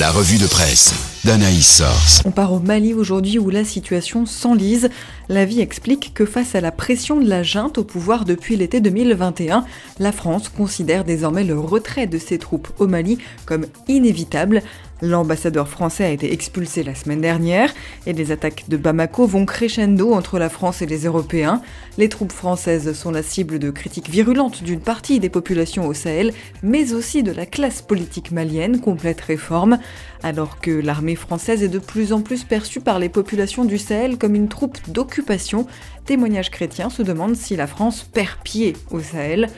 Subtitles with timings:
[0.00, 0.92] La revue de presse
[1.24, 2.20] d'Anaïs Source.
[2.24, 4.90] On part au Mali aujourd'hui où la situation s'enlise.
[5.28, 8.80] La vie explique que face à la pression de la junte au pouvoir depuis l'été
[8.80, 9.64] 2021,
[10.00, 14.62] la France considère désormais le retrait de ses troupes au Mali comme inévitable.
[15.04, 17.74] L'ambassadeur français a été expulsé la semaine dernière
[18.06, 21.60] et les attaques de Bamako vont crescendo entre la France et les Européens.
[21.98, 26.32] Les troupes françaises sont la cible de critiques virulentes d'une partie des populations au Sahel,
[26.62, 29.78] mais aussi de la classe politique malienne, complète réforme.
[30.22, 34.16] Alors que l'armée française est de plus en plus perçue par les populations du Sahel
[34.16, 35.66] comme une troupe d'occupation,
[36.06, 39.50] témoignages chrétiens se demandent si la France perd pied au Sahel.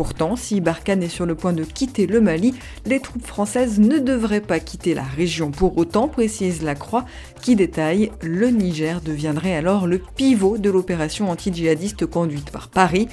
[0.00, 2.54] Pourtant, si Barkhane est sur le point de quitter le Mali,
[2.86, 7.04] les troupes françaises ne devraient pas quitter la région pour autant, précise la Croix,
[7.42, 13.08] qui détaille le Niger deviendrait alors le pivot de l'opération anti-djihadiste conduite par Paris.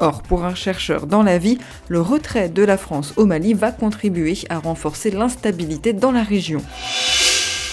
[0.00, 3.70] Or, pour un chercheur dans la vie, le retrait de la France au Mali va
[3.70, 6.60] contribuer à renforcer l'instabilité dans la région.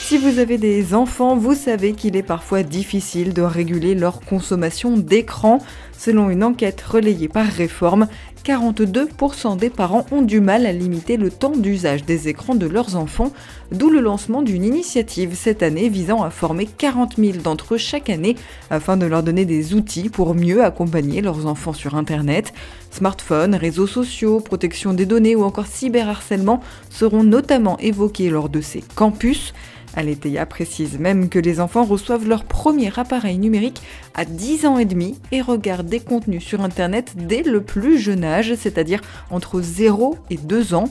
[0.10, 4.98] Si vous avez des enfants, vous savez qu'il est parfois difficile de réguler leur consommation
[4.98, 5.60] d'écran.
[6.00, 8.08] Selon une enquête relayée par Réforme,
[8.46, 12.96] 42% des parents ont du mal à limiter le temps d'usage des écrans de leurs
[12.96, 13.34] enfants,
[13.74, 18.10] d'où le lancement d'une initiative cette année visant à former 40 000 d'entre eux chaque
[18.10, 18.38] année
[18.70, 22.54] afin de leur donner des outils pour mieux accompagner leurs enfants sur Internet.
[22.92, 28.82] Smartphones, réseaux sociaux, protection des données ou encore cyberharcèlement seront notamment évoqués lors de ces
[28.96, 29.54] campus.
[29.96, 33.82] Aletheia précise même que les enfants reçoivent leur premier appareil numérique
[34.14, 38.24] à 10 ans et demi et regardent des contenus sur Internet dès le plus jeune
[38.24, 40.90] âge, c'est-à-dire entre 0 et 2 ans.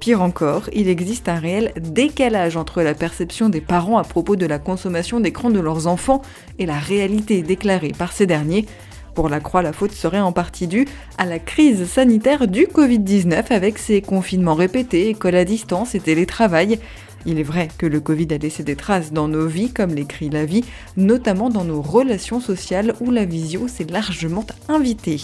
[0.00, 4.44] Pire encore, il existe un réel décalage entre la perception des parents à propos de
[4.44, 6.20] la consommation d'écran de leurs enfants
[6.58, 8.66] et la réalité déclarée par ces derniers.
[9.14, 10.86] Pour la Croix, la faute serait en partie due
[11.16, 16.80] à la crise sanitaire du Covid-19 avec ses confinements répétés, école à distance et télétravail.
[17.26, 20.30] Il est vrai que le Covid a laissé des traces dans nos vies, comme l'écrit
[20.30, 20.64] la vie,
[20.96, 25.20] notamment dans nos relations sociales où la visio s'est largement invitée.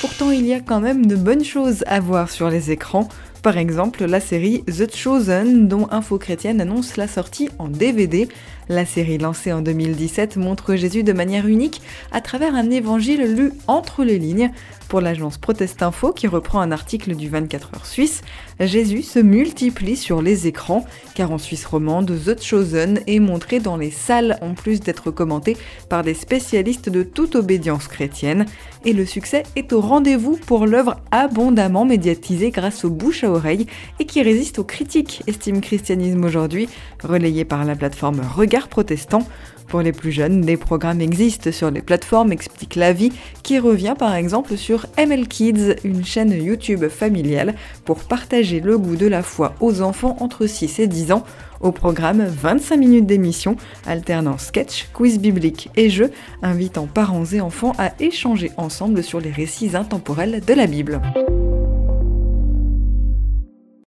[0.00, 3.08] Pourtant, il y a quand même de bonnes choses à voir sur les écrans.
[3.42, 8.26] Par exemple, la série The Chosen, dont Info Chrétienne annonce la sortie en DVD.
[8.70, 11.82] La série lancée en 2017 montre Jésus de manière unique
[12.12, 14.50] à travers un évangile lu entre les lignes.
[14.88, 18.22] Pour l'agence Protest Info, qui reprend un article du 24 heures suisse,
[18.60, 23.76] Jésus se multiplie sur les écrans, car en Suisse romande, The Chosen est montré dans
[23.76, 25.56] les salles en plus d'être commenté
[25.88, 28.46] par des spécialistes de toute obédience chrétienne.
[28.84, 33.66] Et le succès est au rendez-vous pour l'œuvre abondamment médiatisée grâce aux bouche à oreille
[33.98, 36.68] et qui résiste aux critiques, estime Christianisme aujourd'hui,
[37.02, 38.20] relayé par la plateforme
[38.54, 39.26] Regard protestant.
[39.66, 43.10] Pour les plus jeunes, des programmes existent sur les plateformes Explique la vie,
[43.42, 48.94] qui revient par exemple sur ML Kids, une chaîne YouTube familiale pour partager le goût
[48.94, 51.24] de la foi aux enfants entre 6 et 10 ans.
[51.60, 53.56] Au programme, 25 minutes d'émission,
[53.86, 59.32] alternant sketch, quiz biblique et jeux, invitant parents et enfants à échanger ensemble sur les
[59.32, 61.00] récits intemporels de la Bible.